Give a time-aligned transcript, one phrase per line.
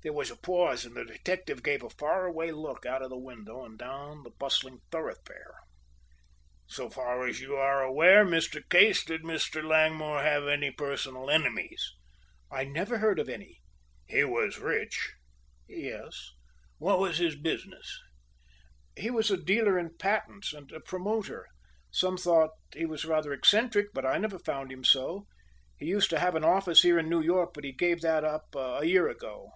[0.00, 3.64] There was a pause and the detective gave a faraway look out of the window
[3.64, 5.56] and down the bustling thoroughfare.
[6.68, 8.62] "So far as you are aware, Mr.
[8.70, 9.62] Case, did Mr.
[9.66, 11.84] Langmore have any personal enemies?"
[12.48, 13.58] "I never heard of any."
[14.06, 15.14] "He was rich?"
[15.66, 16.30] "Yes."
[16.78, 18.00] "What was his business?"
[18.96, 21.44] "He was a dealer in patents and a promoter.
[21.90, 25.26] Some thought he was rather eccentric, but I never found him so.
[25.76, 28.84] He used to have an office here in New York but gave that up a
[28.86, 29.50] year ago."